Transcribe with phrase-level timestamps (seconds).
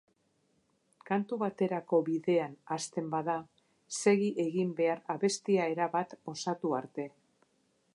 [1.09, 3.37] Kantu baterako bidean hasten bada,
[4.01, 7.09] segi egin behar abestia erabat osatu arte.